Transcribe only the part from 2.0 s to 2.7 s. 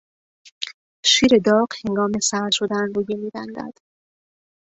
سرد